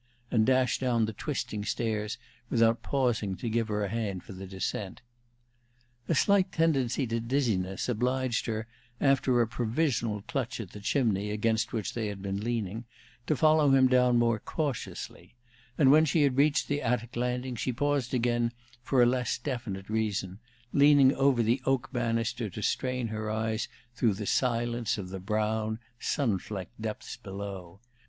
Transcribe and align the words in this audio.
and 0.31 0.47
dash 0.47 0.79
down 0.79 1.05
the 1.05 1.13
twisting 1.13 1.63
stairs 1.63 2.17
without 2.49 2.81
pausing 2.81 3.35
to 3.35 3.47
give 3.47 3.67
her 3.67 3.83
a 3.83 3.87
hand 3.89 4.23
for 4.23 4.33
the 4.33 4.47
descent. 4.47 5.03
A 6.09 6.15
slight 6.15 6.51
tendency 6.51 7.05
to 7.05 7.19
dizziness 7.19 7.87
obliged 7.87 8.47
her, 8.47 8.65
after 8.99 9.39
a 9.43 9.47
provisional 9.47 10.23
clutch 10.23 10.59
at 10.59 10.71
the 10.71 10.79
chimney 10.79 11.29
against 11.29 11.71
which 11.71 11.93
they 11.93 12.07
had 12.07 12.19
been 12.19 12.43
leaning, 12.43 12.85
to 13.27 13.35
follow 13.35 13.69
him 13.69 13.85
down 13.87 14.17
more 14.17 14.39
cautiously; 14.39 15.35
and 15.77 15.91
when 15.91 16.05
she 16.05 16.23
had 16.23 16.35
reached 16.35 16.67
the 16.67 16.81
attic 16.81 17.15
landing 17.15 17.55
she 17.55 17.71
paused 17.71 18.11
again 18.11 18.51
for 18.81 19.03
a 19.03 19.05
less 19.05 19.37
definite 19.37 19.87
reason, 19.87 20.39
leaning 20.73 21.13
over 21.13 21.43
the 21.43 21.61
oak 21.63 21.91
banister 21.93 22.49
to 22.49 22.63
strain 22.63 23.09
her 23.09 23.29
eyes 23.29 23.67
through 23.93 24.15
the 24.15 24.25
silence 24.25 24.97
of 24.97 25.09
the 25.09 25.19
brown, 25.19 25.77
sun 25.99 26.39
flecked 26.39 26.81
depths 26.81 27.17
below. 27.17 27.79